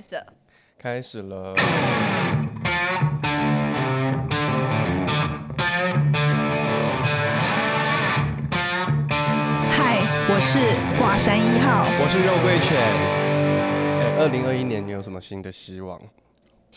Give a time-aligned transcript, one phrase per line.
[0.00, 0.26] 开始了，
[0.78, 1.54] 开始了。
[9.68, 10.00] 嗨，
[10.30, 10.58] 我是
[10.98, 12.80] 挂山一号，我是肉桂犬。
[14.18, 16.00] 二零二一年你有什么新的希望？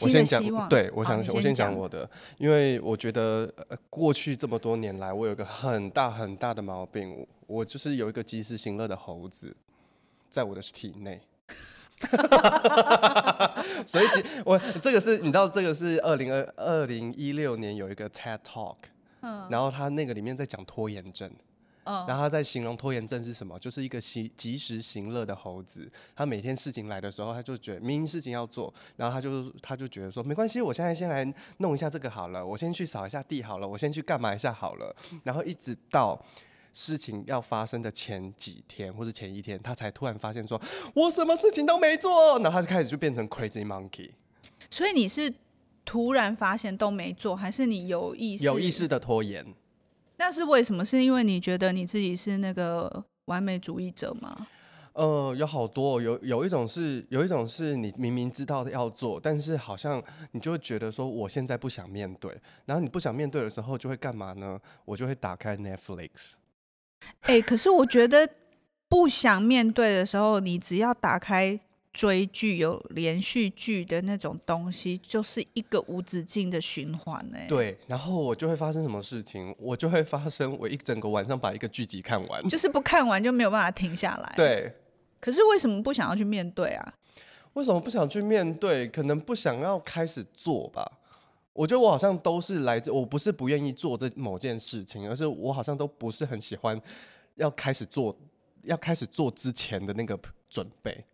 [0.02, 3.50] 我先讲，对，我想我先讲我的，因为我觉得
[3.90, 9.56] 过去这么多年来，我有一个很大很大的毛病，我就是有一个及时行乐的猴子，
[10.30, 11.22] 在我的体内。
[13.86, 14.06] 所以，
[14.46, 18.78] 我这个是你知道，这个是二零二二零一六年有一个 TED Talk，
[19.22, 21.30] 嗯，然后他那个里面在讲拖延症，
[21.86, 31.26] 嗯，然后他在形容拖延症是什么，就是一个及及时行乐的猴子，他每天事情来的时候，他就觉得明明事情要做，然后他就他就觉得说没关系，我现在先来
[31.58, 36.20] 弄一下这个好了，我先去扫一下地好了，我先去干嘛一下好了，然后一直到。
[36.74, 40.60] 事情要发生的前几天或者前一天，他才突然发现说，
[40.96, 44.10] 我什么事情都没做，然后他就开始就变成 crazy monkey。
[44.70, 45.34] 所以你是
[45.86, 48.44] 突然发现都没做，还是你有意识？
[48.44, 49.46] 有意识的拖延？
[50.18, 50.84] 那是为什么？
[50.84, 54.48] 是因为你觉得你自己是那个完美主义者吗？
[54.94, 62.32] 呃，有好多，有有一种是，有一种是你明明知道要做，但是好像你就会觉得说，我现在不想面对，
[62.66, 64.60] 然后你不想面对的时候，就会干嘛呢？
[64.86, 66.34] 我就会打开 Netflix。
[67.22, 68.28] 哎、欸，可是我觉得
[68.90, 71.60] 不想面对的时候，你只要打开
[71.94, 77.46] 追剧，有连续剧的那种东西，就是一个无止境的循环哎。
[77.48, 79.56] 对，然后我就会发生什么事情？
[79.60, 84.34] 我就会发生，我一整个晚上把一个剧集看完，就是不看完就没有办法停下来。
[84.36, 84.74] 对，
[85.20, 86.94] 可是为什么不想要去面对啊？
[87.54, 88.88] 为什么不想去面对？
[88.88, 91.00] 可能不想要开始做吧。
[91.54, 96.80] 我觉得我好像都是来自，我不是不愿意做这某件事情，而是我好像都不是很喜欢
[97.36, 98.16] 要开始做，
[98.64, 101.06] 要开始做之前的那个准备。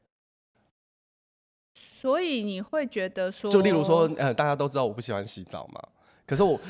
[1.73, 5.81] 所以你会觉得说，就例如说，呃，大家都知道我不喜欢洗澡嘛。
[6.29, 6.61] 可是我，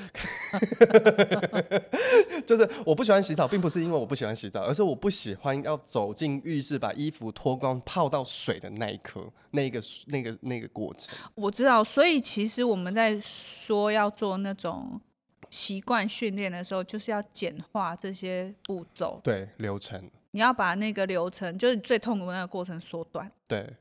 [2.47, 11.13] 就是我不喜欢洗澡，并不是因为我不喜欢洗澡，而是我不喜欢要走进浴室把衣服脱光泡到水的那一刻，那个那个那个过程。
[11.35, 15.01] 我知道，所以其实我们在说要做那种
[15.49, 20.09] 习惯训练的时候，就是要简化这些步骤，对，流程。
[20.31, 23.29] 你要把那个流程，就是最痛苦的那个过程缩短。
[23.45, 23.75] 对，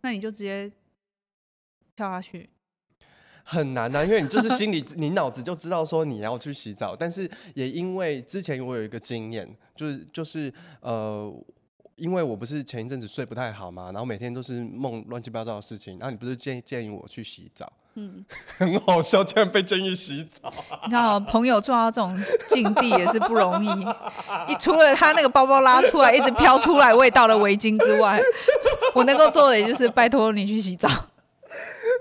[0.00, 0.72] 那你就直接
[1.94, 2.48] 跳下去。
[3.50, 11.32] 很难啊，因为你就是心里，你脑子就知道说你要去洗澡，但是也因为之前我有一个经验，就是就是呃，
[11.96, 18.22] 因为我不是前一阵子睡不太好嘛，然后每天都是梦乱七八糟的事情，然后你不是建议建议我去洗澡，嗯，
[18.58, 20.52] 很好笑，竟然被建议洗澡。
[20.82, 23.68] 你知道，朋友做到这种境地也是不容易，
[24.46, 28.20] 你除了他那个包包拉出来一直飘出来味道的围巾之外，
[28.94, 30.90] 我能够做的也就是拜托你去洗澡。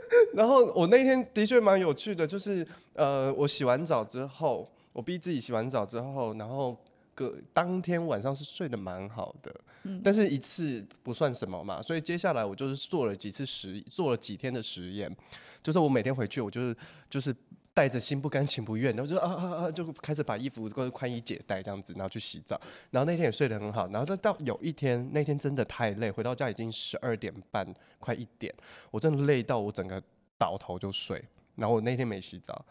[0.33, 6.77] 然后我那天的确蛮有趣的，就是呃，我洗完澡之后，我逼自己洗完澡之后，然后
[7.13, 9.53] 隔当天晚上是睡得蛮好的，
[9.83, 15.15] 嗯，但是一次不算什么嘛，所以接下来我就是做了几次实，做了几天的实验，
[15.63, 16.75] 就是我每天回去，我就是
[17.09, 17.35] 就是
[17.77, 28.51] 带着心不甘情不愿，然后就啊啊啊，就开始把衣服或者宽衣解带这样子，然后去洗澡，然后那天也睡得很好，然后再到有一天那天真的太累，回到家已经十二点半快一点，
[28.89, 30.01] 我真的累到我整个。
[30.39, 31.19] 倒头就睡，
[31.55, 32.63] 然后我那天没洗澡，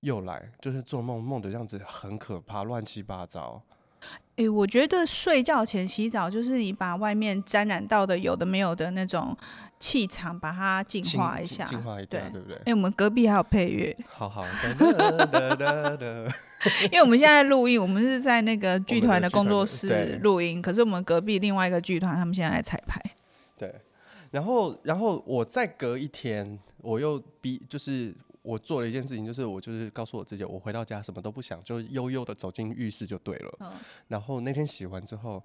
[0.00, 3.58] 又来，就是做梦，梦的样子很可怕，乱七八糟。
[4.36, 9.34] 诶、欸，我觉得睡觉前洗澡，就是你把外面沾染到的有的没有的那种
[9.78, 12.56] 气场，把它净化一下，净化一下，对，对不对？
[12.56, 14.44] 哎、欸，我们隔壁还有配乐，好好。
[16.84, 23.00] 因为我们现在录音，我们是在那个剧团的工作室录音，可是我们隔壁另外一个剧团，他们现在在彩排。
[23.56, 23.74] 对，
[24.32, 26.58] 然后，然后我再隔一天。
[26.82, 28.14] 我又逼，就是
[28.46, 33.56] 我做了一件事情，就是我就是告诉我自己，我回到家什么都不想，就悠悠的走进浴室就对了。
[33.58, 33.72] 嗯。
[34.06, 35.42] 然后那天洗完之后，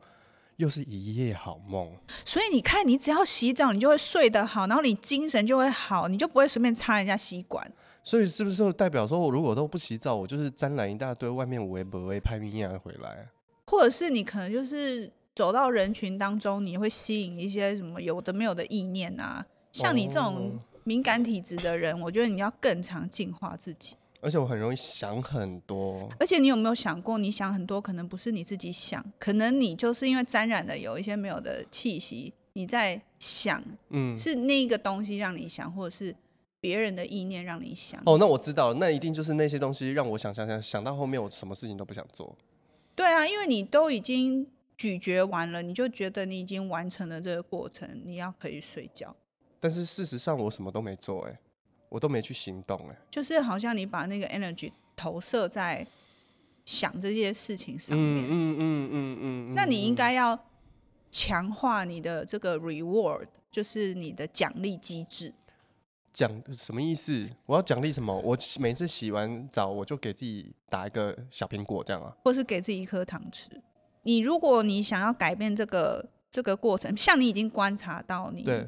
[0.58, 1.92] 又是一夜好梦。
[2.24, 7.70] 所以你看，你只要洗澡，你就会睡得好，然后你精神就会好，你就不会随便插人家吸管。
[8.04, 13.28] 所以是不是代表说，我如果都不洗澡，我就是沾染一大堆外面微博微拍咪啊回来？
[13.66, 19.44] 或者是你可能就是走到人群当中，你会吸引一些什么有的没有的意念啊？
[19.72, 20.60] 像你这种。
[20.82, 23.96] 哦敏感体质的人，我觉得你要更常净化自己。
[24.20, 26.08] 而且我很容易想很多。
[26.20, 36.16] 而且你有没有想过，你想很多可能不是你自己想，可能你就是因为沾染了有一些没有的气息，你在想，嗯，是那个东西让你想，或者是
[36.60, 38.00] 别人的意念让你想。
[38.06, 42.36] 哦，那我知道了，那一定就是那些东西让我想想想想到后面，我什么事情都不想做。
[42.94, 44.48] 对啊，因为你都已经
[44.78, 49.16] 咀嚼完了，你就觉得你已经完成了这个过程，你要可以睡觉。
[49.62, 51.40] 但是事实上我什么都没做，哎，
[51.88, 55.88] 我都没去行动，哎，就是好像你把那个 energy 投射在
[56.66, 60.38] 想这些事情上面，嗯嗯嗯嗯嗯，那你应该要
[61.10, 65.34] 强化你的这个 reward，就是你的奖励机制。
[66.14, 67.30] 奖什么意思？
[67.46, 68.14] 我要奖励什么？
[68.20, 72.14] 我每次洗完澡，我就给自己打一个小苹果，这样啊？
[72.24, 73.50] 或是给自己一颗糖吃？
[74.04, 78.68] 你如果你想要改变这个这个过程，像你已经观察到你，对，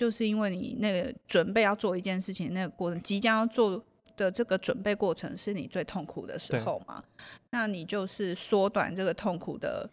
[0.00, 3.84] 就是因为你那个准备要做一件事情，那个过程即将要做
[4.16, 7.04] 的这个准备过程是你最痛苦的时候嘛？
[7.50, 9.90] 那你就是缩短这个痛苦的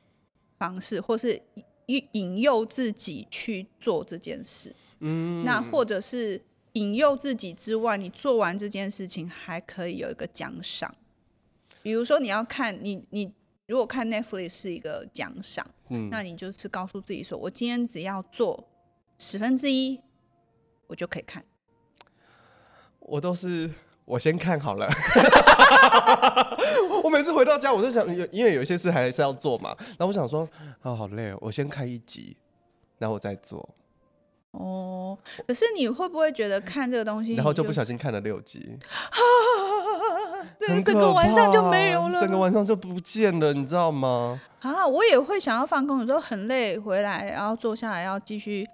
[0.57, 1.41] 方式，或是
[1.87, 4.73] 引引诱自己去做这件事。
[4.99, 6.41] 嗯，那或者是。
[6.73, 10.93] 引诱自己之外，你做完这件事情还可以有一个奖赏，
[11.81, 13.33] 比如说你要看你你
[13.65, 18.63] 如果看 Netflix 是一个奖赏，嗯，那你就是告诉自己说，我今天只要做
[19.17, 19.99] 十分之一，
[20.87, 21.43] 我就可以看。
[22.99, 23.71] 我都是
[24.05, 24.87] 我先看好了，
[27.03, 30.47] 我每次回到家我就想，因为有一些事还是要做嘛，然后我想说
[30.81, 32.35] 啊，好累哦，我先看一集，
[32.97, 33.67] 然后我再做。
[34.51, 35.17] 哦，
[35.47, 38.77] 可是你会不会觉得看这个东西，然后就不小心看了六集，
[40.57, 44.39] 这整个晚上就没有了，整个晚上就不见了，你知道吗？
[44.61, 48.67] 啊，我也会想要放空，有时候很累，回来然后坐下来要继续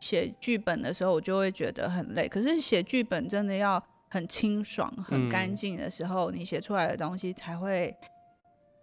[0.00, 2.28] 写剧本的时候，我就会觉得很累。
[2.28, 7.94] 可是写剧本真的要很清爽、很干净的时候，嗯、你写出来的东西才会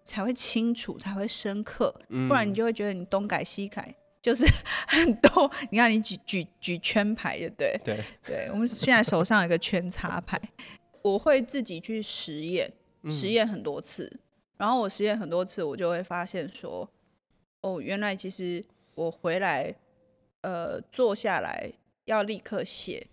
[0.03, 3.93] 才会清楚，才会深刻，嗯、不然你就会觉得你东改西改。
[4.21, 4.45] 就是
[4.87, 7.79] 很多，你看你举举举圈牌，对不对？
[7.83, 10.39] 对对，我们现在手上有一个圈插牌，
[11.01, 12.71] 我会自己去实验，
[13.09, 14.19] 实验很多次，嗯、
[14.59, 16.89] 然后我实验很多次，我就会发现说，
[17.59, 18.63] 哦，原来其实
[18.95, 19.75] 我回来，
[20.43, 21.71] 呃，坐下来
[22.05, 23.07] 要立刻写，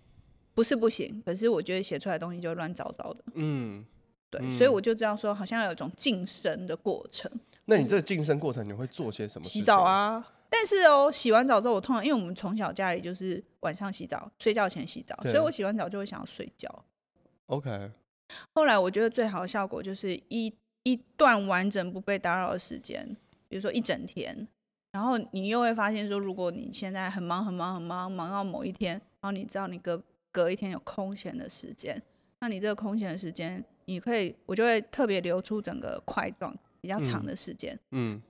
[0.53, 3.23] 不是不行，可是我觉得写出来的东西就乱糟糟的。
[3.35, 3.85] 嗯，
[4.29, 7.31] 对，嗯、所以我就这样说，好像有一种晋升的过程。
[7.65, 9.47] 那你这个晋升过程，你会做些什么？
[9.47, 10.33] 洗澡啊。
[10.49, 16.85] 但是哦，洗完澡之后，我通常因为我们从小家里就是晚上洗澡，睡觉前洗澡，对所以我洗完澡就会想要睡觉。
[17.45, 17.89] OK。
[18.53, 23.15] 后来我觉得最好的效果就是一一段完整不被打扰的时间，
[23.47, 24.47] 比如说一整天。
[24.91, 30.01] 然后你又会发现说，如果你现在很忙很忙很忙，忙到某一天，然后你知道你隔
[30.31, 32.01] 隔一天有空闲的时间，
[32.39, 37.73] 那你这个空闲的时间，你可以我就会特别留出整个块状比较长的时间。
[37.91, 38.15] 嗯。
[38.15, 38.21] 嗯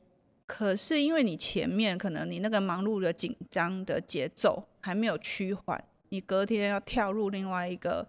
[0.47, 8.05] 可是因为你前面可能你那个忙碌的紧张的节奏还没有趋缓，你隔天要跳入另外一个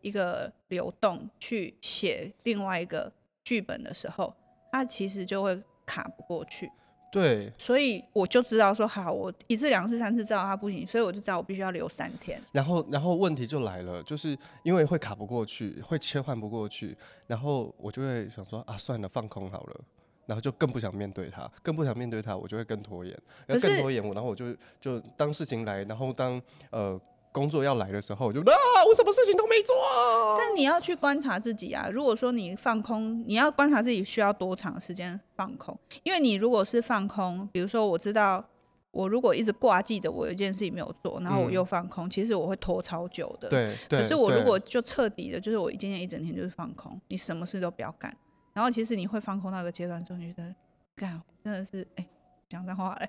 [0.00, 3.12] 一个流动去写另外一个
[3.44, 4.34] 剧本的时候，
[4.72, 6.68] 它其实就会卡不过去。
[7.10, 12.40] 对，所以我就知道说好，我一次两次三次知道他不行，所以我就知道我必须要留三天。
[12.52, 16.96] 然后，然后问题就来了，就是因为会卡不过去，会切换不过去，
[17.26, 19.80] 然后我就会想说啊，算了，放空好了。
[20.26, 23.12] 然后就更不想面对他，更不想面对他，我就会更拖延，
[23.48, 26.40] 然后更拖延我，然后我就就当事情来，然后当
[26.70, 27.00] 呃
[27.32, 28.54] 工作要来的时候，我就啊，
[28.88, 30.36] 我什么事情都没做啊。
[30.36, 38.44] 但你要去观察自己啊，如果说你放空，你要观察自己需要多长时间放空，因为你如果是放空，比如说我知道
[38.90, 43.48] 我如果一直挂记得我有一件事情没有做，然后我又放空，嗯、其实我会拖超久的。
[43.48, 48.14] 对，可是我如果就彻底的，就是我今天一整天就是放空，你什么事都不要干。
[48.52, 50.52] 然后其实你会放空那个阶段之后，你觉得，
[50.96, 52.06] 干真的是哎，
[52.50, 53.06] 讲脏话嘞，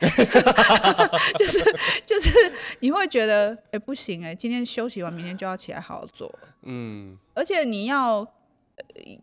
[1.36, 1.60] 就是
[2.06, 2.30] 就是
[2.80, 6.32] 你会觉得哎不行哎，今天休息完，明天就要起来好好做。
[6.62, 8.26] 嗯，而且你要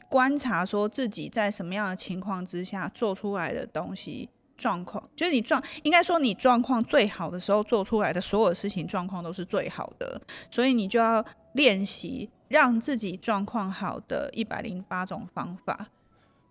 [0.08, 10.20] 观察说自己在什么样的情况之下做出来的东西状况，就是你状应该说你状况最好的时候做出来的所有事情状况都是最好的，
[10.50, 15.86] 所以你就要练习让自己状况好的一百零八种方法。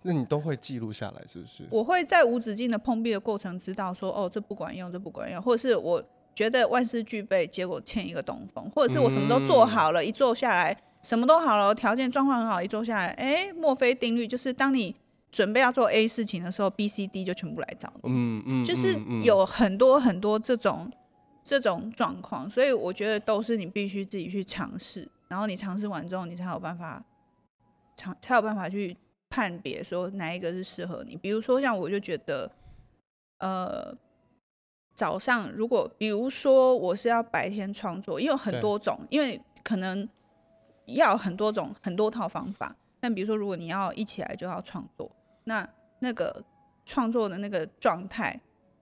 [0.08, 1.68] 那你都会记录下来，是不是？
[1.70, 6.02] 我会在无止境的碰壁的过程，知道说，哦，这不管用，这不管用，或者是我
[6.34, 14.96] 觉得万事俱备，结果欠一个东风，或者是我什么都做好了，嗯、一做下来什么都好了，条件状况很好，一做下来，哎，墨菲定律就是，当你
[15.30, 18.10] 准备要做 A 事情的时候，B、C、D 就全部来找你。
[18.10, 20.90] 嗯嗯，就是有很多很多这种
[21.44, 27.04] 这种状况，所以我觉得都是你必须自己去尝试，然后你尝试完之后，你才有办法
[27.98, 28.96] 尝，才有办法去。
[29.30, 32.52] 判别说哪一个是适合你，比如说像我就觉得，
[33.40, 33.96] 呃，
[34.94, 40.08] 早上如果比如说我是要白天创作，因为很多种，因为可能
[40.86, 42.76] 要很多种很多套方法。
[43.00, 45.12] 但比如说如果你要一起来就要创作，
[45.44, 45.68] 那
[46.00, 46.44] 那个
[46.86, 48.42] 创作的那个状态，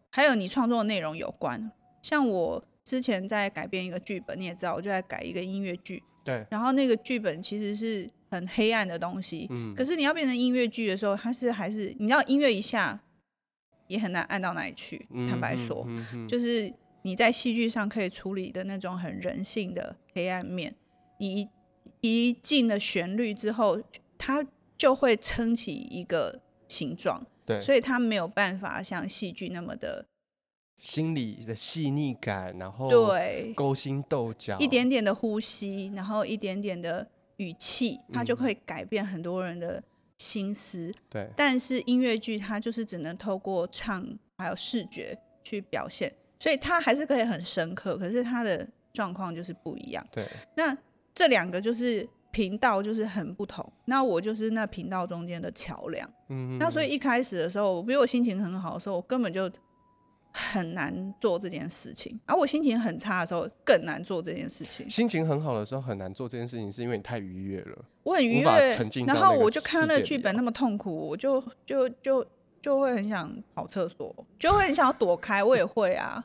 [0.10, 1.72] 还有你创作的内容有关。
[2.02, 6.02] 像我之前在改编一个剧本，你也知道，我就在改一个音乐剧。
[6.24, 6.46] 对。
[6.50, 9.74] 然后那个剧本其实是很黑暗的东西，嗯。
[9.76, 13.00] 可是你要变成音乐剧的时候，它是还是你知道音乐一下
[13.88, 15.08] 也很难按到哪里去。
[15.12, 20.76] 嗯、坦白说，嗯嗯、就是你在戏剧上可以处理的那种很人性的黑暗面，
[21.20, 21.50] 你一
[22.02, 23.82] 一进了旋律之后，
[24.18, 24.46] 它
[24.78, 27.26] 就会撑起一个形状。
[27.46, 27.60] 对。
[27.60, 30.06] 所以它没有办法像戏剧那么的。
[30.78, 39.82] 心理的细腻感，然后对勾心斗角，一点点的呼吸，然后一点点的语气，它就可以改变很多人的
[40.18, 40.92] 心思。
[41.10, 44.06] 对，但是音乐剧它就是只能透过唱
[44.38, 50.06] 还有视觉去表现，所以它还是可以很深刻，可是它的状况就是不一样。
[50.12, 50.26] 对，
[50.56, 50.78] 那
[51.14, 56.10] 这两个就是频道就是很不同，那我就是那频道中间的桥梁。
[56.30, 59.52] 嗯，那所以一开始的时候，比如我心情很好的时候，我根本就。
[60.38, 64.88] 很难做这件事情，而、啊、我心情很差的时候更难做这件事情。
[64.90, 67.86] 心情很好的时候很难做这件事情，是因为你太愉悦了。
[68.04, 68.78] 我很愉悦，
[69.08, 72.26] 然后我就看到那个剧本那么痛苦，我就就就
[72.62, 75.42] 就会很想跑厕所，就会很想要躲开。
[75.42, 76.22] 我也会啊，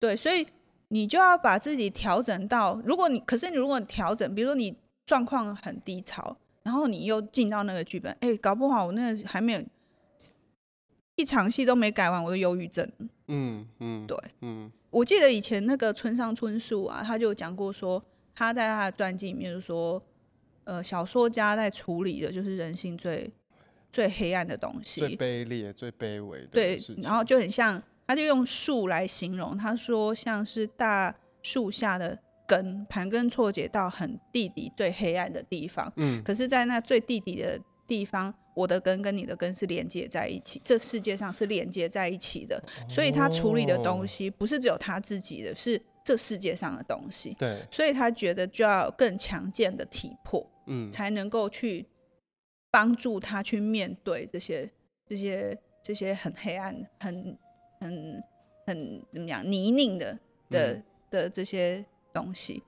[0.00, 0.44] 对，所以
[0.88, 9.62] 你就要把自己调整到，如果你可是你如果调整，比如说你状况很低潮，然后你又进到那个剧本，哎、欸，搞不好我那个还没有。
[11.16, 12.90] 一场戏都没改完，我的忧郁症。
[13.28, 18.02] 嗯嗯，对，嗯，我记得以前那个村上春树啊，他就讲过说，
[18.34, 20.02] 他在他的传记里面就说，
[20.64, 23.30] 呃，小说家在处理的就是人性最
[23.92, 26.48] 最黑暗的东西，最卑劣、最卑微的。
[26.48, 35.92] 对，然后就很像，他就用树来形容，他说像是大树下的根，盘根错节到很地底最黑暗的地方。
[35.96, 38.34] 嗯，可是，在那最地底的地方。
[38.54, 47.34] 我的根跟你的根是连接在一起，这世界上是连接在一起的，所以他处理的东西不是只有他自己的，是这世界上的东西。
[47.38, 51.86] 对，所以他觉得就要有更强健的体魄，嗯，才能够去
[52.70, 54.68] 帮助他去面对这些、
[55.06, 57.38] 这些、这些很黑暗、很、
[57.80, 58.22] 很、
[58.66, 62.62] 很怎么样泥泞的的、嗯、的这些东西。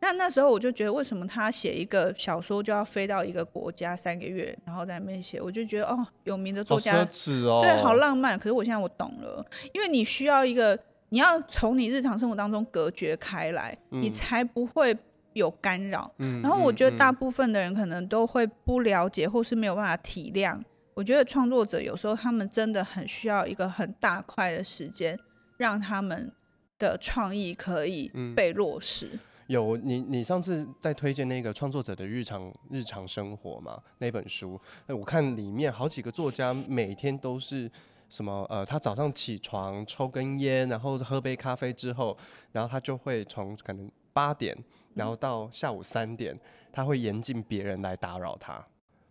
[0.00, 5.42] 那那时候我就觉得，为什么他写一个小说就要飞到一个国家三个月，然后在那边写？
[5.42, 8.38] 我就觉得哦，有名的作家，好奢侈哦，对，好浪漫。
[8.38, 10.78] 可是我现在我懂了，因为你需要一个，
[11.08, 14.96] 你要从你日常生活当中隔绝开来，嗯、你才不会
[15.32, 16.08] 有干扰。
[16.18, 20.54] 嗯、然后我觉得大部分的人可能都会不了解，或是没有办法体谅。
[20.54, 20.64] 嗯、
[20.94, 25.18] 我觉得创作者有时候他们真的很需要一个很大块的时间，
[25.56, 26.30] 让他们
[26.78, 29.10] 的创意可以被落实。
[29.12, 33.82] 嗯有你，你上次在推荐那个创作者的日常日常生活嘛？
[33.96, 37.70] 那本书，那我看里面好几个作家每天都是
[38.10, 42.14] 什么呃，他早上起床抽根烟，然后喝杯咖啡之后，
[42.52, 44.54] 然后他就会从可能八点，
[44.94, 46.38] 然后到下午三点，
[46.70, 48.62] 他会严禁别人来打扰他。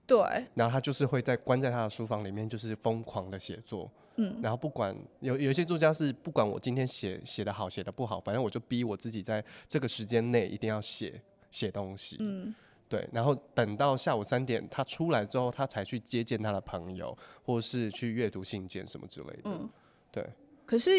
[0.06, 0.20] 对。
[0.54, 3.92] 然后他就是会在关在他的书房里面，就是疯狂的写作。
[4.20, 11.22] 嗯，然后不管有有些作家是不管我今天写写的好写的不好，反正我就逼我自己在这个时间内一定要写
[11.52, 12.18] 写东西。
[12.20, 12.54] 嗯，
[12.90, 19.42] 对，然后等到下午三点他出来之后，他才去接见他的朋友，或是去阅读信件什么之类的。
[19.46, 19.70] 嗯，
[20.12, 20.28] 对。
[20.66, 20.90] 可是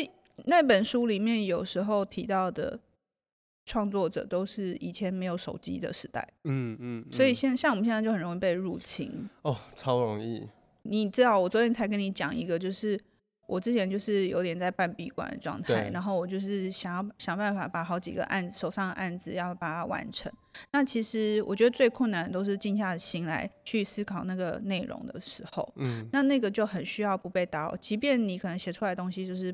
[0.44, 2.78] 那本书里面有时候提到的
[3.64, 6.26] 创作者都是以前没有手机的时代。
[6.44, 9.28] 嗯嗯，嗯，所以现像我们现在就很容易被入侵。
[9.42, 10.46] 哦，超容易。
[10.82, 12.98] 你知道，我昨天才跟你讲一个，就是。
[13.48, 20.30] 我之前就是有点在半闭关的状态，然后我就是想要想办法把好几个案手上的案子要把它完成。
[20.70, 27.76] 那其实我觉得最困难的都是静下心来去思考那个内容的时候，嗯，那那个就很需要不被打扰。
[27.76, 29.50] 即便你可能写出来的东西就是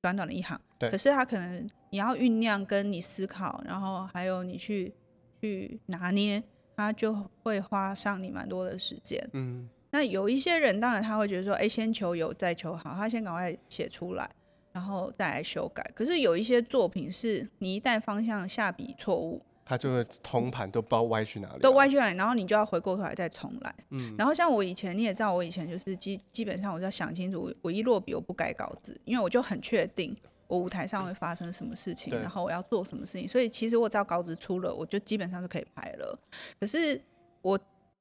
[0.00, 4.94] 短短的一行，对，可是它可能你要酝酿，跟你思考，然后还有你去
[5.40, 6.40] 去拿捏，
[6.76, 7.12] 它就
[7.42, 9.68] 会花上你蛮多的时间，嗯。
[9.94, 14.28] 那有一些人，当然他会觉得说，哎，先求有，再求好，他先赶快写出来，
[14.72, 15.88] 然后再来修改。
[15.94, 23.72] 可是有一些作品是，你一旦方向下笔错误，他就会通盘都不知道歪去哪里，都歪去哪里，然后你就要回过头来再重来。
[23.90, 30.12] 嗯，然后像我以前，你也知道，我以前就是基基本上我就要想清楚，我一落笔我不改稿子，因为我就很确定
[30.48, 36.18] 我舞台上会发生什么事情，然后我要做什么事情，所以其实我只要稿子出了，我就基本上就可以拍了。
[36.58, 37.00] 可是
[37.42, 37.56] 我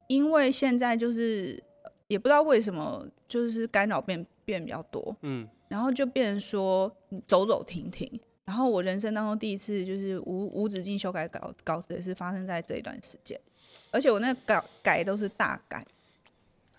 [0.08, 1.64] 因为现在就是。
[2.14, 8.08] 也不知道为什么，就是干扰变变比较多，嗯，然后就变成说你走走停停。
[8.46, 13.40] 然后我人生当中第一次就是无无止境修改稿稿子，也是发生在这一段时间，
[13.90, 15.86] 而且我那个改改都是大改。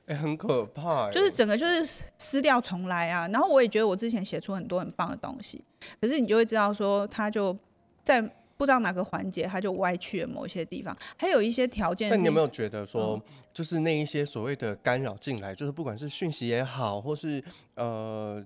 [0.06, 3.26] 哎、欸，很可怕，就是整个就是撕掉重来啊。
[3.28, 5.64] 然后我也觉得我之前写出很多很棒的东西，
[6.00, 7.56] 可是你就会知道说，他就
[8.02, 8.22] 在
[8.56, 10.96] 不知道哪个环节，他就歪去了某些地方。
[11.16, 13.20] 还有一些条件，但你有没有觉得说，
[13.52, 17.42] 就是那一些所谓的干扰进来，就是不管是讯息也好，或是
[17.76, 18.44] 呃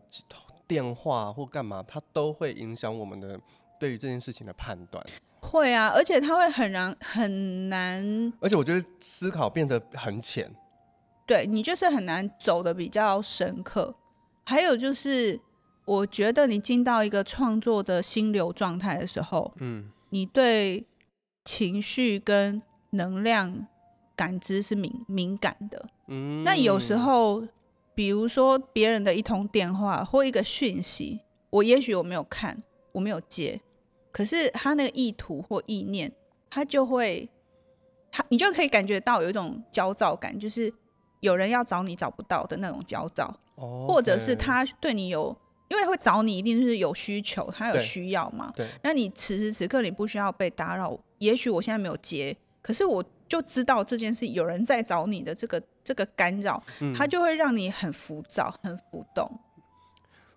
[0.67, 3.39] 电话或干嘛，它都会影响我们的
[3.79, 5.05] 对于这件事情的判断。
[5.41, 10.51] 会啊，而且它会很难很难，而且我觉得思考变得很浅。
[11.25, 13.95] 对，你就是很难走的比较深刻，
[14.45, 15.39] 还有就是，
[15.85, 20.87] 我觉得你进到一个创作的心流状态的时候，嗯，你对
[21.45, 23.67] 情绪跟能量
[24.17, 27.43] 感知是敏敏感的，嗯，那有时候，
[27.95, 32.57] 比如说别人的一通电话或一个讯息，我也许我没有看，
[32.93, 33.61] 我没有接，
[34.11, 36.13] 可是他那个意图或意念，
[36.51, 37.29] 他就会，
[38.11, 40.73] 他你就可以感觉到有一种焦躁感，就是。
[41.21, 43.87] 有人要找你找不到的那种焦躁，oh, okay.
[43.89, 45.37] 或者是他对你有，
[45.69, 48.53] 因为会找你一定是有需求，他有需要嘛。
[48.57, 48.67] 对。
[48.83, 59.31] 那你此时此刻你不需要被打扰，也许我现在没有接，可是我就知道这件事有人在找你的这个这个干扰，嗯，它就会让你很浮躁、很浮动。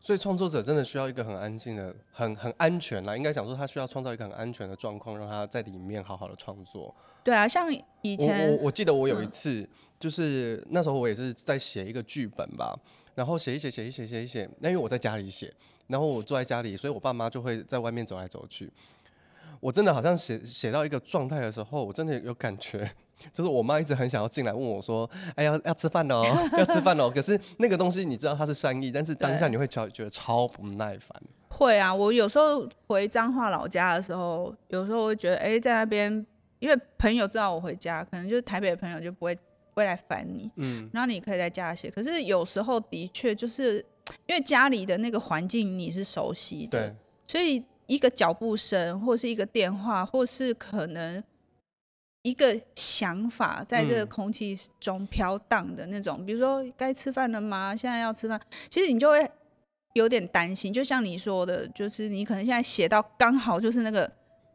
[0.04, 6.94] 所以创作者真的需要一个很安静的、很很安全啦，应该讲说他需要创造一个很安全的状况，让他在里面好好的创作。
[7.24, 7.72] 对啊，像
[8.02, 9.68] 以前我我，我记得我有一次，嗯、
[10.00, 12.76] 就是那时候我也是在写一个剧本吧，
[13.15, 15.53] 然后写一写写一写写一写，那因为我在家里写，
[15.88, 18.72] 然后我坐在家里，所以我爸妈就会在外面走来走去。
[19.60, 22.89] 我真的好像写写到一个状态的时候，我真的有感觉。
[23.32, 26.24] 就是我妈一直很想要进来问我说：“哎呀，要吃饭哦，
[26.58, 31.22] 要吃饭哦。”可是那个东西你知道它是善意，但是当下你会超觉得超不耐烦。
[31.50, 36.25] 会啊，我有时候回彰化老家的时候，有时候会觉得，哎、欸，在那边，
[36.58, 39.41] 因为朋友知道我回家，可能就是台北的朋友就不会不
[39.74, 41.90] 会来烦你，嗯，然后你可以在家写。
[41.90, 43.86] 可是有时候的确就是
[44.28, 46.96] 因为家里的那个环境你是熟悉的，对，
[47.28, 51.24] 所以一个脚步声，或是一个电话，或是可能。
[52.24, 57.76] 一个想法在这个空气中飘荡的那种，嗯、比如说该吃饭了吗？
[57.76, 59.28] 现在要吃饭，其实你就会
[59.93, 60.72] 有点担心。
[60.72, 64.08] 就像你说的，就是你可能现在写到刚好就是那个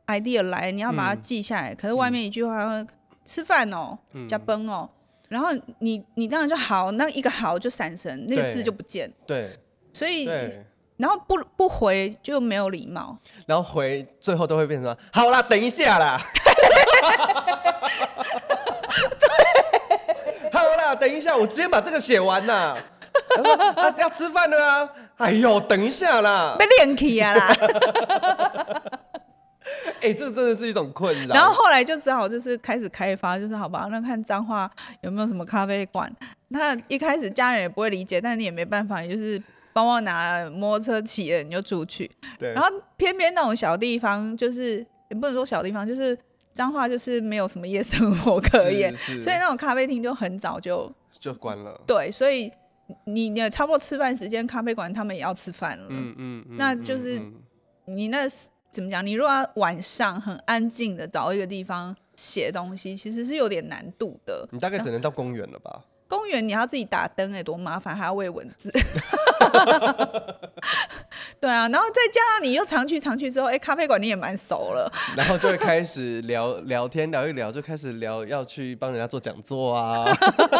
[0.06, 1.74] idea 来，你要把它记下来。
[1.74, 2.86] 嗯、可是外面一句话，嗯、
[3.24, 4.88] 吃饭哦，加崩哦，
[5.28, 5.48] 然后
[5.80, 9.12] 你你当然就好，那一个好就闪神，那个字就不见。
[9.26, 9.50] 对，
[9.92, 10.26] 所以
[10.96, 16.20] 然后不不回就没有礼貌，然后回最后都会变成好啦，等一下啦。
[19.20, 19.28] 对，
[20.52, 22.76] 好啦，等一下，我直接把这个写完呐。
[23.76, 24.88] 啊，要吃饭了啊！
[25.16, 27.54] 哎呦，等一下啦，被练起啊啦！
[30.00, 31.34] 哎、欸，这真的是一种困扰。
[31.34, 34.70] 然后后来就只好就是开始开发，就是好吧，那看彰化
[35.02, 36.10] 有没有什么咖啡馆。
[36.48, 42.10] 那一开始家人也不会理解，但你也没办法，也就是帮我拿摩托车骑了你就出去。
[42.38, 42.52] 对。
[42.52, 44.78] 然后偏偏那种小地方，就是
[45.10, 46.16] 也不能说小地方，就是。
[46.56, 51.78] 彰化就是没有什么夜生活可言，所以那种咖啡厅就很早就就关了。
[51.86, 52.50] 对，所以
[53.04, 55.84] 你你差不多吃饭时间，咖啡馆他们也要吃饭了。
[55.90, 57.20] 嗯嗯，嗯，那就是
[57.84, 58.26] 你那
[58.76, 59.04] 怎么讲？
[59.04, 64.46] 你如果要晚上很安静的找一个地方写东西，其实是有点难度的。
[64.52, 65.80] 你大概只能到公园了吧？
[66.06, 68.70] 公园你要自己打灯哎，多麻烦，还要喂蚊子。
[71.40, 80.04] 对啊，然后再加上你又常去常去之后，哎，咖啡馆你也蛮熟了，然后就会开始聊聊天，聊一聊就开始聊要去帮人家做讲座啊。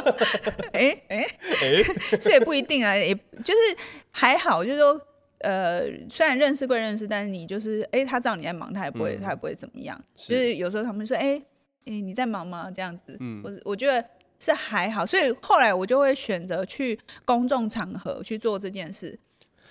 [0.73, 1.27] 哎哎
[1.63, 1.85] 哎，
[2.19, 3.77] 这也不一定啊，也就是
[4.11, 4.99] 还好，就是说
[5.39, 10.01] 呃，虽然认识归认识，但是你就是哎，他知道你在忙，他也不会、嗯、他也不会怎么样。
[10.17, 11.41] 是就是有时候他们说哎
[11.87, 12.71] 哎你在忙吗？
[12.71, 14.05] 这样子，嗯，我我觉得。
[14.39, 19.19] 是还好，所以后来我就会选择去公众场合去做这件事。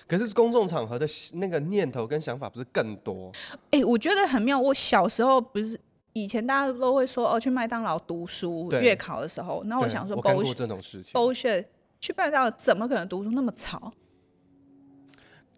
[0.08, 3.30] 可是公众场合的那个念头跟想法不是更多？
[3.70, 4.58] 哎、欸，我觉得很妙。
[4.58, 5.78] 我小时候不是
[6.14, 11.12] 以前大家都会说哦，去麦当劳读书，月考的时候，那我想说，我干过这种事情。
[11.12, 11.66] bullshit，
[12.00, 13.92] 去麦当劳怎么可能读书那么吵？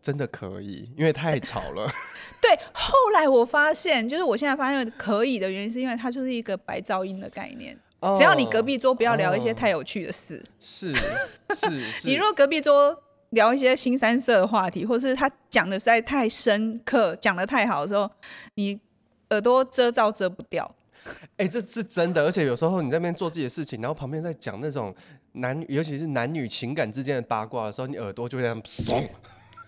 [0.09, 1.87] 真的可以，因为太吵了。
[2.41, 7.79] 对，后来我发现，就是我现在发现可以的原因，是因为它就是一个白噪音的概念。
[8.17, 12.09] 只要你隔壁桌不要聊一些太有趣的事，是是是。
[12.09, 12.99] 你如果隔壁桌
[13.31, 18.11] 聊一些新三色的话题，或是他讲的实在太深刻，讲的太好的时候，
[18.55, 18.81] 你
[19.29, 20.75] 耳朵遮罩遮不掉。
[21.37, 24.95] 哎、欸，这是真的，而且有时候你在那边做自己的事情，然后旁边在讲那种
[25.33, 29.07] 男，尤其是男女情感之间的八卦的时候，你耳朵就会这样嗖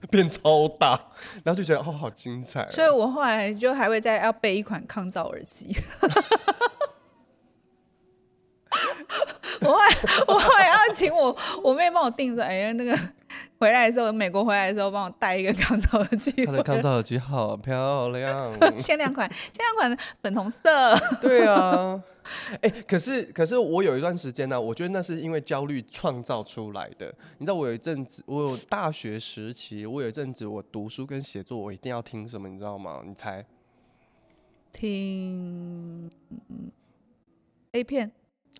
[0.10, 0.98] 变超大，
[1.44, 2.68] 然后就觉得哦，好精彩。
[2.70, 5.68] 所以我后来就还会再要备一款抗噪耳机。
[9.62, 9.80] 我会，
[10.28, 12.96] 我会要请我我妹帮我订说，哎呀，那个
[13.58, 16.46] 回来的时候，美国回来的时候帮我带一个抗噪耳机。
[16.46, 20.60] 他的抗噪耳机好漂亮， 限量款，限量款粉红色。
[21.20, 22.02] 对啊，
[22.62, 27.12] 哎、欸，可是可是我有一段时间呢、啊，我觉得那是因为焦虑创造出来的。
[27.38, 33.02] 你知道，我有一阵子，我有大学时期，我有一阵子，我读书跟写作，我一定要听什么，你知道吗？
[33.04, 33.44] 你猜？
[34.72, 36.10] 听
[37.72, 38.12] A 片。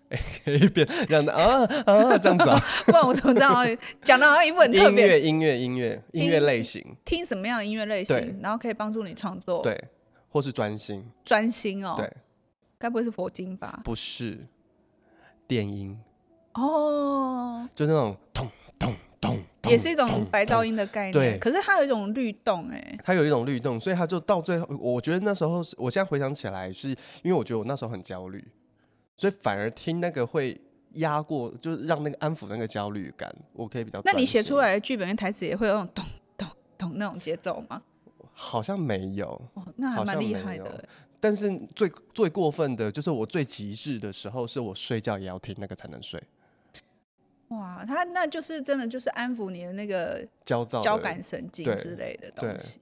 [0.09, 3.63] A 片这样的啊啊这样子啊， 不然我怎么知道？
[4.03, 5.07] 讲的好像一部很特别。
[5.07, 9.63] 音乐音乐音乐音乐类型，听什么样的音乐类型，然后可以帮助你创作？
[9.63, 9.81] 对，
[10.29, 11.05] 或是专心？
[11.23, 11.95] 专心哦。
[11.97, 12.11] 对，
[12.77, 13.79] 该不会是佛经吧？
[13.85, 14.45] 不是，
[15.47, 15.97] 电音。
[16.55, 19.39] 哦，就是那种咚咚咚，
[19.71, 21.13] 也是一种白噪音的概念。
[21.13, 26.89] 对，可是它有一种律动，哎，它有一种律动，所以它就到最后，我觉得那时候是，我现在回想起来，是
[27.23, 28.45] 因为我觉得我那时候很焦虑。
[29.21, 30.59] 所以反而听那个会
[30.93, 34.01] 压过，就是让那个安抚那个焦虑感，我可以比较。
[34.03, 36.03] 那你写出来的剧本跟台词也会有那种咚
[36.35, 37.83] 咚咚那种节奏吗？
[38.33, 39.27] 好像没有。
[39.53, 40.83] 哦，那还蛮厉害的。
[41.19, 46.19] 但是最最过分的就是我最极致的时候，是我睡觉也要听那个才能睡。
[47.49, 52.79] 哇，他那就是真的就是安抚你的那个焦躁、交感神经之类的东西。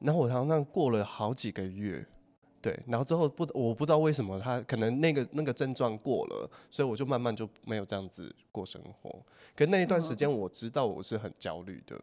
[0.00, 2.06] 然后我常常过了好几个月。
[2.60, 9.24] 对，然后之后不，我不知道为什么他可能那个那个症状过了，所以我就慢慢就没有这样子过生活。
[9.54, 11.96] 可那一段时间，我知道我是很焦虑的。
[11.96, 12.02] 嗯。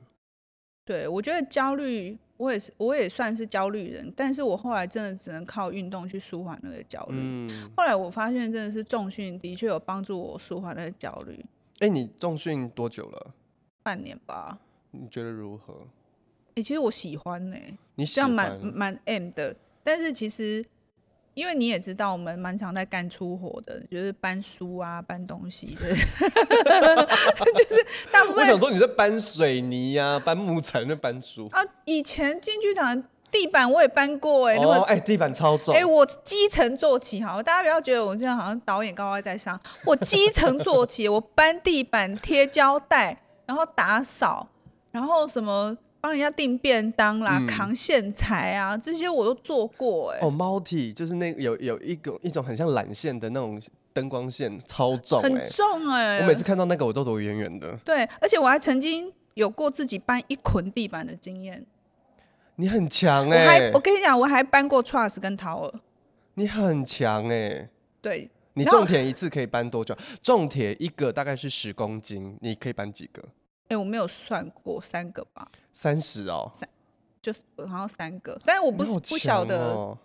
[0.86, 7.18] 对，我觉得焦虑，我也是，我也算是焦虑人，但是我后来真的只能靠运动去舒缓那个焦虑。
[7.18, 7.72] 嗯。
[7.76, 11.44] 后来我发现，真的是重训的确有帮助我舒缓那个焦虑。
[11.80, 13.34] 哎，你重训多久了？
[13.84, 14.58] 半年吧。
[14.92, 15.88] 你觉得如何？
[16.54, 17.58] 哎，其实我喜欢呢。
[17.96, 18.30] 你喜欢？
[18.30, 19.56] 这样蛮蛮 M 的。
[19.86, 20.66] 但是其实，
[21.36, 25.94] 因为你也知道，我们蛮常在干粗活的，就是搬书啊、搬东西的，
[27.54, 28.38] 就是大部分。
[28.38, 31.62] 我想说你在搬水泥呀、啊、搬木材，那搬书啊。
[31.86, 35.76] 以前进剧场地板我也搬过哎、哎、欸，地板超重。
[35.76, 39.60] 哎、欸，我基层做起好，大家不要觉得我这样好像导演高高在上。
[39.86, 44.48] 我基层做起，我搬地板、贴胶带，然后打扫，
[44.92, 45.78] 然后什么。
[46.06, 50.28] 帮人家订便当啦，嗯、扛线材啊，这些我都做过哎、欸。
[50.28, 53.60] 哦，multi 就是那有有一种一种很像缆线的那种
[53.92, 56.22] 灯光线，超重、欸，很重哎、欸。
[56.22, 57.76] 我每次看到那个我都躲远远的。
[57.84, 61.66] 对，而且我还曾经有过自己搬一捆地板的经验。
[62.58, 63.44] 你很强哎、欸！
[63.44, 65.74] 我还我跟你讲，我还搬过 Trust 跟 tower。
[66.36, 67.70] 你很强哎、欸！
[68.00, 69.98] 对，你重铁一次可以搬多久？
[70.22, 73.24] 重铁一个大概是十公斤，你可以搬几个？
[73.66, 75.50] 哎、欸，我没有算过，三个吧。
[75.74, 76.70] 三十哦，三
[77.22, 79.98] 就是好像三个，但是我不、哦、不晓得，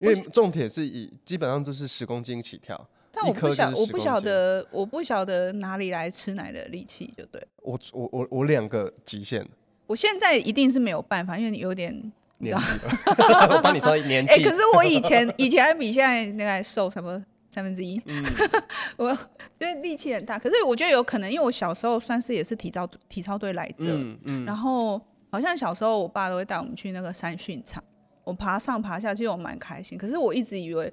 [0.00, 2.88] 因为重铁是以基本上就是十公斤起跳。
[3.12, 7.44] 但我不晓我不晓得我不晓得哪里来吃奶的力气，就对。
[7.62, 9.46] 我我我我两个极限。
[9.86, 11.92] 我现在一定是没有办法，因为你有点
[12.38, 13.48] 年纪了。
[13.56, 14.32] 我帮你说年纪。
[14.32, 17.24] 哎、欸，可是我以前以前比现在那个瘦什么？
[17.50, 18.24] 三分之一，嗯、
[18.96, 19.18] 我觉
[19.58, 27.82] 得力气很大，可是我觉得有可能，因为我小时候算是也是体操体操队来着，嗯嗯、然后好像小时候我爸都会带我们去那个山训场，
[28.22, 29.98] 我爬上爬下，其实我蛮开心。
[29.98, 30.92] 可是我一直以为，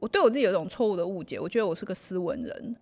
[0.00, 2.76] 我对我自己有一种错误的误解，我觉得我是个斯文人，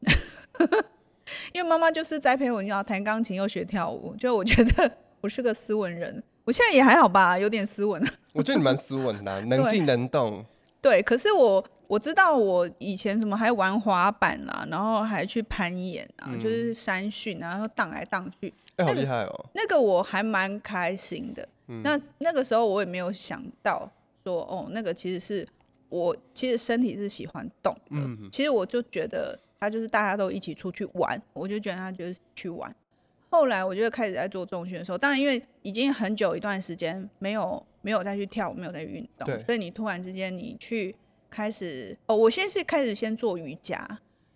[1.52, 6.22] 因为妈妈就是栽培我要弹钢琴又学跳舞，就我觉得我是个斯文人。
[6.44, 8.02] 我现在也还好吧，有点斯文。
[8.32, 10.42] 我觉得你蛮斯文的、啊， 能静能动。
[10.80, 19.46] 对，可是我我知道我以前什么还玩滑板啦，然后还去攀岩啊，嗯、就是山训，然后荡来荡去，哎、欸，好厉害哦！
[19.54, 21.48] 那个我还蛮开心的。
[21.66, 23.90] 嗯、那那个时候我也没有想到
[24.22, 25.46] 说，哦，那个其实是
[25.88, 27.96] 我其实身体是喜欢动的。
[27.96, 32.72] 嗯，其实我就觉得他就是大家都一起出去玩，我就觉得他就是去玩。
[33.30, 37.66] 后来我就开始在做重训的时候，当然因为已经很久一段时间没有。
[37.82, 40.94] 没有再去跳舞，没有再去运动，所以你突然之间你去
[41.30, 43.86] 开始哦，我先是开始先做瑜伽，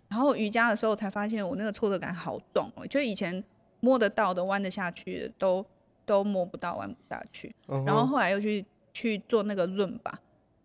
[0.07, 3.43] 然后瑜伽的时候才发现我那个挫折感好重哦，就以前
[3.79, 5.65] 摸得到的、弯得下去的都
[6.05, 10.19] 都摸不到、弯不下去，嗯、然后后来又去去做那个润吧，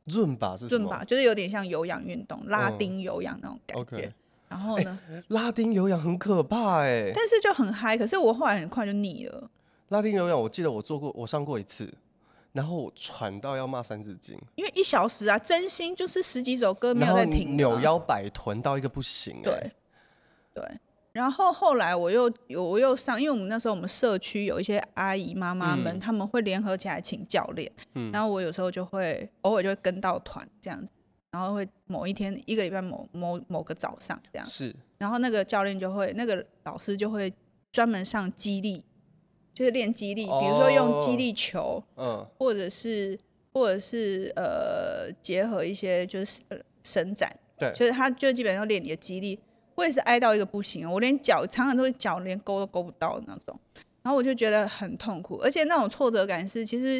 [0.05, 1.03] 润吧是润吧？
[1.05, 3.97] 就是有点像有氧运动，拉丁有氧那种感觉。
[3.97, 4.13] 嗯 okay、
[4.49, 9.51] 然后呢，拉丁有氧很可怕哎，但是就很嗨，可是我后来很快就腻了。
[9.89, 11.93] 拉丁有氧，我记得我做过，我上过一次。
[12.53, 19.43] 然后我喘到要骂三字经，因为一小时啊，真心就是十几首歌没有在停，扭腰摆臀到一个不行哎。
[19.43, 19.73] 对，
[20.55, 20.81] 对。
[21.13, 30.93] 然后后来我又我又上，因为我们那时候我们社区有一些阿姨妈妈们，嗯、他们会联合起来请教练，嗯、然后我有时候就会偶尔就会跟到团这样子。
[31.31, 37.31] 然后会某一天一个礼拜某某某个早上这样，是，然后那个教练就会那个老师就会
[37.71, 38.83] 专门上肌力，
[39.55, 43.19] 就是练肌力，比如说用肌力球，嗯，或者是
[43.53, 46.43] 或者是呃结合一些就是
[46.83, 49.39] 伸展，对，就是他就基本上练你的肌力。
[49.75, 53.57] 我也是挨到一个不行，我连脚常常都是脚连勾都勾不到的那种，
[54.03, 56.97] 然后我就觉得很痛苦，而且那种挫折感是其实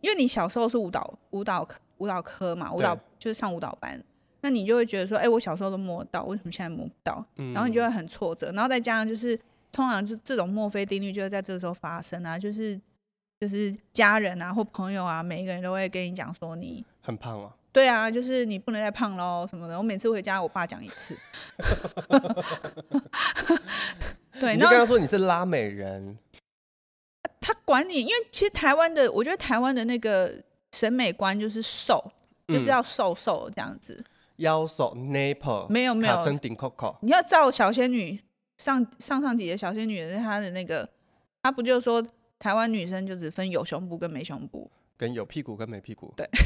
[0.00, 4.02] 因为你小时候是舞蹈舞蹈科舞蹈科嘛，舞蹈就是上舞蹈班，
[4.40, 7.24] 那你就会觉得说，哎、欸，我小时候都摸得到，为什么现在摸不到？
[7.54, 9.38] 然后你就会很挫折，然后再加上就是
[9.76, 12.80] 通常就这种墨菲定律就会在这个时候发生啊，就是
[13.38, 17.54] 就是家人啊或朋友啊，每一个人都会跟你讲说你很胖啊。
[17.72, 19.76] 对啊，就是你不能再胖喽什么的。
[19.76, 21.14] 我每次回家，我爸讲一次。
[24.40, 26.16] 对，你就跟他说你是拉美人。
[27.38, 32.02] 他管你，因为其实台湾的，我觉得台湾的那个审美观就是瘦，
[32.48, 34.02] 嗯、就是要瘦瘦这样子。
[34.36, 36.16] 腰瘦，nipple 没有没有。
[36.16, 36.96] 卡成顶 Coco。
[37.02, 38.18] 你要照小仙女
[38.56, 40.88] 上上上集的小仙女是她的那个，
[41.42, 42.04] 她不就说
[42.38, 46.12] 台湾女生就只分有胸部跟没胸部，跟有屁股跟没屁股。
[46.16, 46.28] 对。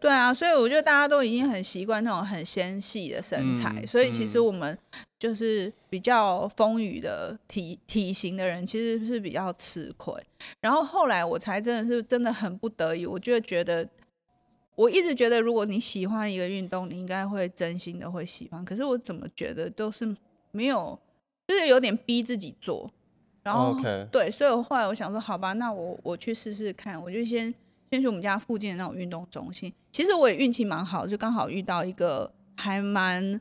[0.00, 4.78] 对啊，所以我觉得大家都已经很习惯那种很纤细的身材，嗯、所以其实我们
[5.18, 10.14] 就是比较丰腴的体体型的人，其实是比较吃亏。
[10.60, 13.86] 然后后来我才真的是真的很不得已，我就觉得，
[14.74, 18.64] 我一直觉得如果你喜欢一个运动，你应该会真心的会喜欢。
[18.64, 20.14] 可是我怎么觉得都是
[20.50, 20.98] 没有，
[21.46, 22.90] 就是有点逼自己做。
[23.42, 23.76] 然后.
[24.10, 27.54] 对，所以我后来我想说，好吧，那我我去试试看，我就先。
[27.92, 33.40] 先去我们家附近的那种运动中心，其实我也运气蛮好，就刚好遇到一个还蛮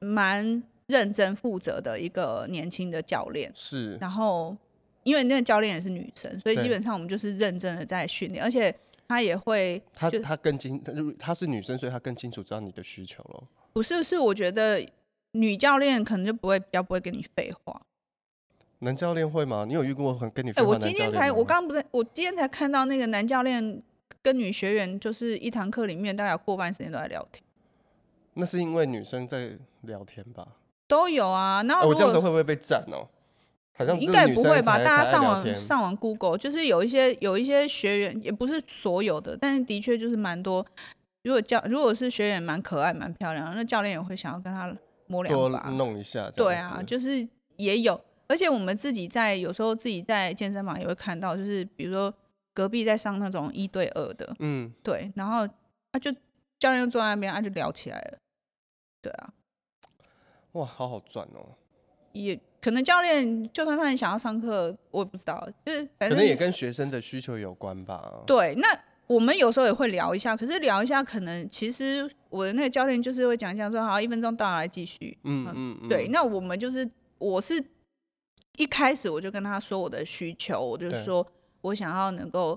[0.00, 3.52] 蛮认真负责的一个年轻的教练。
[3.54, 3.96] 是。
[4.00, 4.56] 然后，
[5.04, 8.74] 因为那个教练也是女生，所以基本上我们就是认真的在训练，而且
[9.08, 10.82] 她也会，她她更清，
[11.18, 13.46] 他是女生，所以他更清楚知道你的需求咯。
[13.72, 14.86] 不是，是我觉得
[15.32, 17.82] 女教练可能就不会比较不会跟你废话。
[18.80, 19.64] 男教练会吗？
[19.66, 20.50] 你有遇过很跟你？
[20.50, 23.82] 哎、欸，我今天才，我刚刚不是，我今天才看到那个男教练
[24.20, 27.42] 跟女学员，就是一堂课里面大概过半时间都在聊天。
[28.34, 30.46] 那是因为女生在聊天吧？
[30.86, 31.62] 都有啊。
[31.62, 33.08] 那、欸、我这样子会不会被赞哦、喔？
[33.76, 34.78] 好像应该不会吧？
[34.78, 40.64] 大家上网上网 Google，就是有一些有一些学员，也不是所有的，但是的确就是蛮多。
[41.22, 44.74] 如果教如果是学员蛮可爱蛮漂亮，那教练也会想要跟他
[45.08, 46.30] 摸两把，弄一下。
[46.30, 48.00] 对啊，就是也有。
[48.26, 52.12] 而且我们自己在有时候自己在健身房也会看到，就是比如说
[52.54, 55.46] 隔壁在上那种一对二的，嗯，对，然后
[55.92, 56.10] 他就
[56.58, 58.18] 教练就坐在那边，他就聊起来了，
[59.02, 59.34] 对啊，
[60.52, 61.56] 哇，好好赚哦！
[62.12, 68.22] 也可能教练就算他很想要上课，我也不知道，就是反正可能也跟学生的需求有关吧。
[68.26, 68.66] 对，那
[69.06, 77.62] 我们有时候也会聊一下，可是聊一下，可能其实我的那个教练就是会讲一讲说，好，一分钟到了，来继续，嗯嗯，嗯对，那我们就是我是。
[78.56, 81.26] 一开始我就跟他说我的需求，我就说
[81.60, 82.56] 我想要能够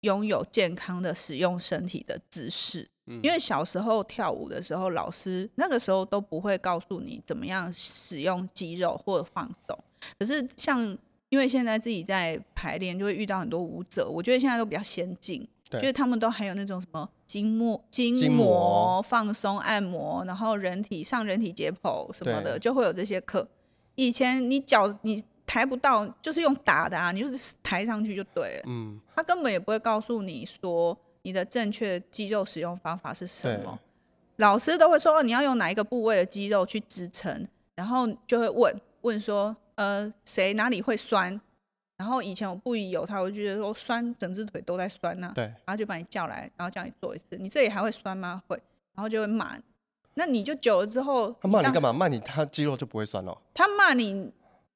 [0.00, 9.78] 拥有健康的使用身体的姿势，嗯、因为小时候跳舞的时候，老师那个时候都不会告诉你怎么样使用肌肉或者放松。
[10.18, 10.96] 可是像
[11.30, 23.46] 因为现在自己在排练，就会遇到很多舞者，我觉得现在都比较先进，就是他们都还有那种什么筋膜筋膜放松按摩，然后人体上人体解剖什么的，就会有这些课。
[23.94, 28.62] 以前你脚你抬不到，就是用打的啊，你就是抬上去就对了。
[28.66, 30.96] 嗯，他根本也不会告诉你说
[31.28, 33.78] 你的正确肌肉使用方法是什么。
[34.36, 41.38] 老师都会说，哦，你要用哪一个部位的肌肉去支撑，然后就会问问说，呃，谁哪里会酸？
[41.98, 45.32] 然后以前我不疑有他，我就觉得说酸，整只腿都在酸呐，啊。
[45.34, 48.42] 对，然后就把你叫来，然后叫你做一次，你这里还会酸吗？
[48.48, 48.56] 会，
[48.94, 49.54] 然后就会骂。
[50.14, 51.92] 那你就久了之后，他骂你干嘛？
[51.92, 53.36] 骂你，他肌肉就不会酸了。
[53.52, 54.32] 他骂你，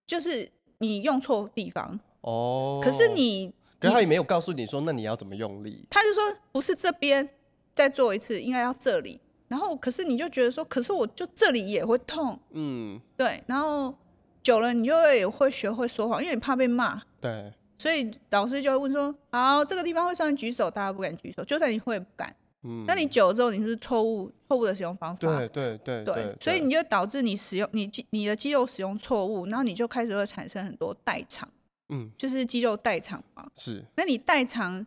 [0.07, 2.79] 就是你用错地方哦。
[2.85, 5.85] 可是你，可是他也没有告诉你说，那你要怎么用力？
[5.91, 7.29] 他就说不是这边，
[7.75, 9.21] 再做一次，应该要这里。
[9.49, 12.39] 然后，可是你就觉得说，可是我就这里也会痛。
[12.53, 13.43] 嗯，对。
[13.47, 13.95] 然后
[14.43, 17.03] 久了，你就会会学会说谎，因为你怕被骂。
[17.21, 17.53] 对。
[17.77, 22.35] 所以老师就会问说：“好，这个地方会算，举手。”大家不敢举手，就算你会不敢。
[22.63, 25.21] 嗯，那你久了之后，你是错误错误的使用方法？
[25.21, 31.49] 对对对对，所以你就导致你使用你肌你的肌肉使用错误，然后你就开始会产生很多代偿，
[31.93, 33.47] 嗯，就是肌肉代偿嘛。
[33.55, 34.85] 是，那你代偿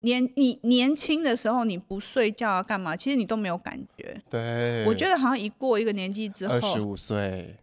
[0.00, 2.96] 年你年轻的时候你不睡觉啊干嘛？
[2.96, 4.20] 其实你都没有感觉。
[4.28, 7.56] 对，我觉得好像一过一个年纪之后，二十五岁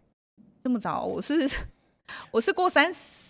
[0.62, 1.34] 这么早，我是
[2.30, 3.27] 我是过三十。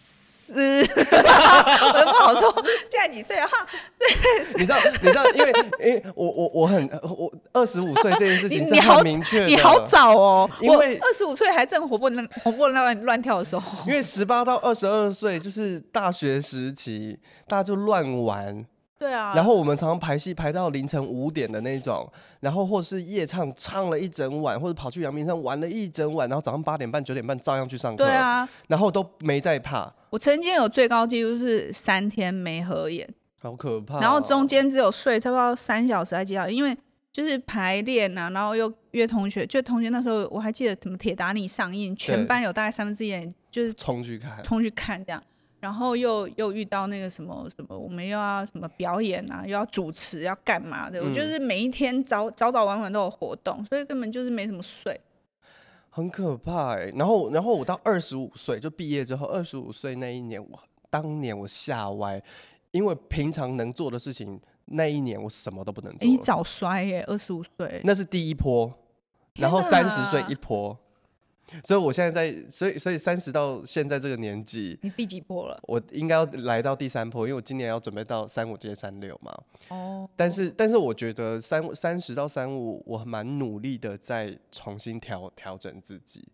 [0.55, 0.55] 是，
[1.05, 2.53] 我不好说
[2.91, 3.67] 现在几岁哈，
[3.99, 4.09] 对，
[4.59, 18.65] 你知道，你知道，因为因为我我我很我二十五岁这件事情是很明确的，你好早哦，因为二十五岁还正活泼乱活蹦乱乱跳的时候，因为十八到二十二岁就是大学时期，大家就乱玩。
[18.99, 28.05] 对啊，然后我们常常排戏排到凌晨五点的那种，然后或是夜唱唱了一整晚，或者跑去阳明山玩了一整晚，然后早上八点半九点半照样去上课。
[28.05, 29.93] 对啊，然后都没在怕。
[30.11, 33.09] 我曾经有最高纪录是三天没合眼，
[33.41, 34.01] 好可怕哦。
[34.01, 36.77] 然后中间只有睡差不多三小时还几小时，因为
[37.13, 45.23] 就是排练啊，然后又约同学，就同学那时候我还记得什么铁达尼上映，全班有大概三分之一人就是冲去看，冲去看这样。
[45.61, 51.01] 然后又又遇到那个什么什么，我们又要什么表演啊，又要主持，要干嘛的？
[51.01, 55.01] 嗯、我就是每一天早早早晚晚都有活动，所以根本就是没什么睡，
[55.91, 56.91] 很可怕哎、欸。
[56.97, 62.23] 然后然后我到二十五岁就毕业之后，二十五岁那一年，我当年我吓歪，
[62.71, 66.09] 因为平常能做的事情，那一年我什么都不能做。
[66.09, 68.73] 你早衰耶，二十五岁，那是第一波，
[69.35, 70.79] 然后三十岁一波。
[71.65, 75.59] 所以我现在在，所以所以三十到现在这个年纪，你第几波了？
[75.65, 79.33] 我应该要来到第三波，因为我今年要准备到三五接三六嘛。
[79.69, 80.09] 哦。
[80.15, 86.27] 但是但是我觉得三三十到三五，我蛮努力的在重新调调整自己。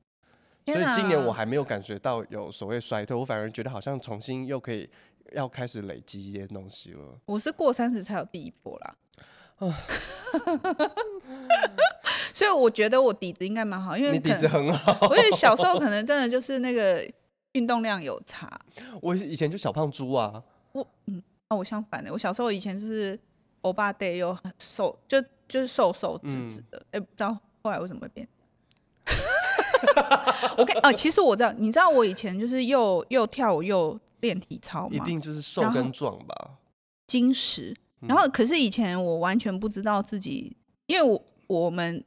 [0.67, 4.89] 所以今年我还没有感觉到有所谓衰退，我反而觉得好像重新又可以
[5.33, 7.21] 要开始累积一些东西了。
[7.27, 8.97] 我是过三十才有第一波啦。
[12.33, 14.97] 所以我觉得我底子应该蛮好，因为你底子很好。
[15.09, 17.09] 我觉得小时候可能真的就是那个
[17.53, 18.51] 运动量有差。
[19.01, 20.43] 我以前就小胖猪啊。
[20.73, 23.19] 我嗯啊，我相反的，我小时候以前就是
[23.61, 26.79] 欧巴带又很瘦，就就是瘦瘦直直的。
[26.91, 28.29] 哎、嗯欸，不知道后来为什么会变。
[30.57, 34.97] 我看啊，其实我知道，你知道我以前就是又又跳舞又练体操吗？
[34.97, 36.59] 一定就是瘦跟壮吧。
[37.07, 37.77] 精实。
[38.09, 42.03] 然后，可是以前我完全不知道自己，因为我我们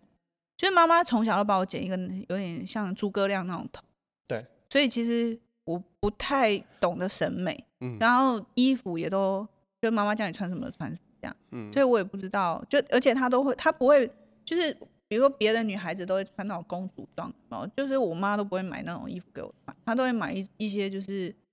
[0.55, 1.97] 就是妈妈从小都把我剪一个
[2.29, 3.83] 有点像诸葛亮那种头，
[4.27, 9.47] 对，所以其实我不太懂得审美，嗯，然后衣服也都
[9.81, 14.09] 就妈妈叫你穿什么穿这样，嗯，所以我也不知道，就而且她都会，她不会，
[14.43, 14.71] 就是
[15.07, 21.46] 比如说别的女孩子都会穿那种公主装，哦就是我妈都不会买那种衣服给我穿，她都会买一一些就是很。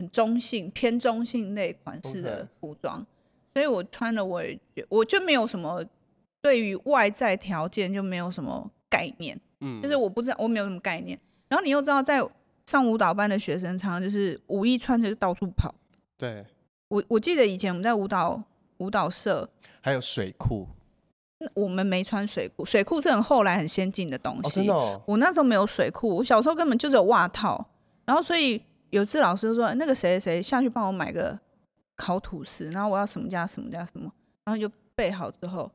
[0.00, 3.06] 很中性、偏中性类款式的服装.
[3.52, 4.58] 所以我穿了，我也
[4.88, 5.84] 我就没有什么
[6.40, 11.18] 对于外在条件就没有什么概念，嗯，就是我不知道我没有什么概念。
[11.48, 12.26] 然后你又知道，在
[12.64, 15.74] 上舞蹈班的学生常常就是舞衣穿着就到处跑。
[16.16, 16.46] 对，
[16.88, 18.42] 我我记得以前我们在舞蹈
[18.78, 19.46] 舞蹈社
[19.82, 20.66] 还有水库，
[21.52, 24.48] 我们没穿水裤，水裤是很后来很先进的东西。
[24.48, 25.02] 哦，真的哦？
[25.06, 27.68] 我那时候没有水裤，我小时候根本就是有袜套，
[28.06, 28.62] 然后所以。
[28.90, 31.38] 有次老师就说：“那个谁谁下去帮我买个
[31.96, 34.12] 烤吐司，然后我要什么加什么加什么，
[34.44, 35.70] 然后就备好之后，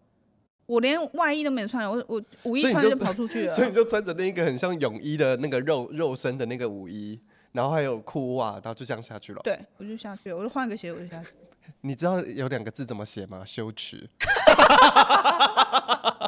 [0.66, 3.52] 我连外衣都没穿，我我五一穿就跑出去了。
[3.52, 7.20] 所以你就穿着那个很像泳衣的那个肉肉身的那个舞衣，
[7.52, 9.42] 然后还有裤袜，然后就这样下去了。
[9.44, 11.32] 对，我就下去了，我就换个鞋，我就下去。
[11.82, 13.44] 你知道有两个字怎么写吗？
[13.46, 14.10] 羞耻。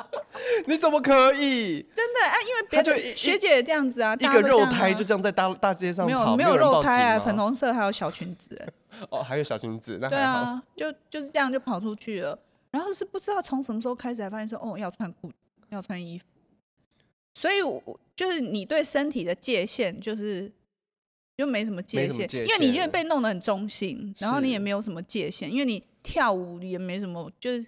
[0.66, 1.82] 你怎么可以？
[1.94, 8.74] 真的啊，因为别的学姐这样子啊，一个肉胎就这样在大大街上跑，没有没有肉胎啊，粉红色还有小裙子。
[9.10, 10.10] 哦，还有小裙子，那。
[10.10, 12.38] 对啊，就就是这样就跑出去了。
[12.72, 15.36] 然后是不知道从什么时候开始才发现说，哦，要穿裤子，
[15.70, 16.26] 要穿衣服。
[17.36, 17.82] 所以，我
[18.16, 20.52] 就是你对身体的界限就是
[21.38, 27.66] 就没什么界限，因为你就被弄得很中性，然后你也没有什么界限，因为你跳舞也没什么就是。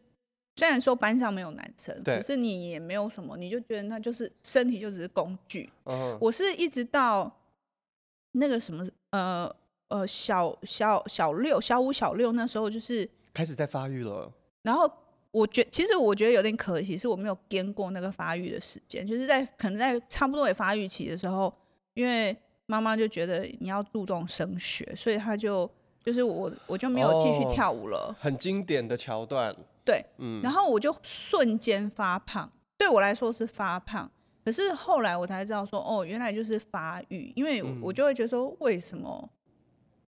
[0.60, 5.70] 虽然说班上没有男生，可是你也没有什么，你就觉得那就是身体就只是工具。
[5.86, 6.18] Uh-huh.
[6.20, 7.32] 我是一直到
[8.34, 9.50] 那个什么呃
[9.88, 14.30] 呃小小小六小五小六那时候就是开始在发育了。
[14.64, 14.92] 然后
[15.32, 21.54] 我觉其实我觉得有点可惜，是我没有跟过那个发育的时间，就是在可能在差不多也发育期的时候，
[21.94, 25.70] 因为妈妈就觉得你要注重升学，所以她就
[26.04, 28.08] 就是我我就没有继续跳舞了。
[28.08, 29.56] Oh, 很经典的桥段。
[29.90, 32.48] 对，嗯，然后我就瞬间发胖，
[32.78, 34.08] 对我来说是发胖，
[34.46, 39.28] 可是后来我才知道说，哦，原来就是发育，因为我就会觉得说，为什么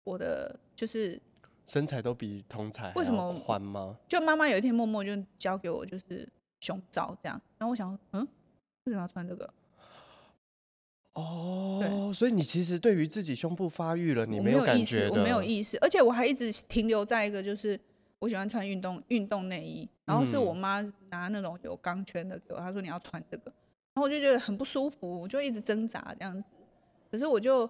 [0.04, 1.18] 我的就是
[1.64, 3.96] 身材都比同才为什么宽吗？
[4.06, 6.28] 就妈妈有一天默默就交给我就是
[6.60, 8.28] 胸罩这样，然后我想说，嗯，
[8.84, 9.48] 为什么要穿这个？
[11.14, 17.80] 哦，对，所以你其实对于自己胸部发育了，你没有感觉，我没有意识，而且我还一直停留在一个就是。
[18.22, 23.50] 我喜欢穿运动运动内衣，然后是我妈拿那种有钢圈的给我，她说你要穿这个，
[23.94, 26.46] 然后我就觉得很不舒服，我就一直挣扎这样子。
[27.10, 27.68] 可是我就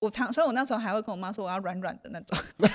[0.00, 2.36] 我常，所以我那时候还会跟我妈说我要软软的那种。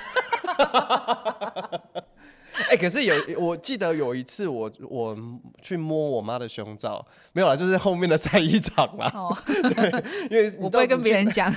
[2.69, 5.17] 哎、欸，可是有，我记得有一次我我
[5.61, 9.11] 去摸我妈的胸罩，没有啦，就是后面的晒衣场啦。
[9.13, 9.91] 哦， 对，
[10.31, 11.53] 因为我不会跟别人讲，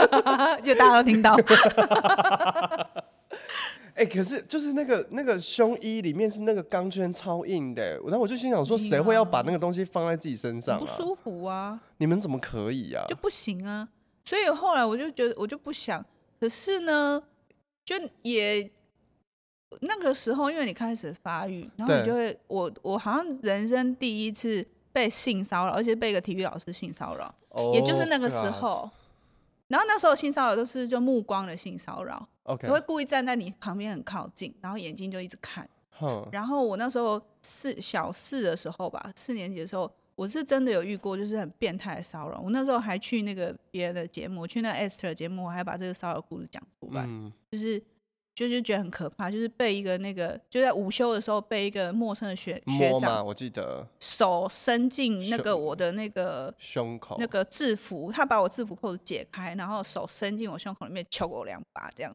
[0.62, 1.34] 就大家都听到。
[3.98, 10.80] 哎、欸，可是就是那个那个胸衣里面是那个钢圈超硬的，然后我就心想说，谁会要把那个东西放在自己身上啊？
[10.80, 11.80] 不舒服啊！
[11.96, 13.04] 你们怎么可以啊？
[13.08, 13.88] 就不行啊！
[14.24, 16.04] 所以后来我就觉得，我就不想。
[16.38, 17.20] 可是呢，
[17.84, 18.70] 就也。
[19.82, 28.82] 那个时候，因为你开始发育，然后你就会，我我好像人生第一次被性骚扰，而且被一个体育老师性骚扰，oh, 也就是那个时候。
[28.82, 28.90] God.
[29.68, 35.68] 然后那时候性骚扰都是就目光的性骚扰，OK，我会故意站在你旁边很靠近，然后眼睛就一直看。
[36.32, 42.40] 然后我那时候四小四的时候吧，四年级的时候，我是真的有遇过，就是很变态的骚扰。
[42.40, 47.82] 我那时候还去那个别人的节目，去那 Esther 节目，我还把这个骚扰故事讲出来，嗯、就是。
[48.46, 62.14] 就是觉得很可怕，就是被一个那个就在午休的时候被一个陌生的学学长，我记得手伸进那个我的那个胸口，那个制服，他把我制服扣子解开，然后手伸进我胸口里面，抽我两把这样。